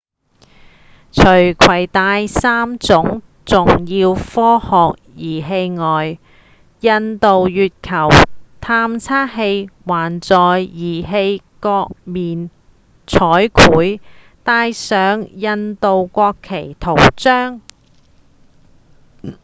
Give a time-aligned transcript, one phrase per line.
[1.11, 6.17] 除攜帶三項重要科學儀器外
[6.79, 8.09] 印度月球
[8.59, 12.49] 探測器還在儀器各面
[13.05, 13.19] 彩
[13.49, 13.99] 繪
[14.43, 17.61] 帶上印度國旗圖像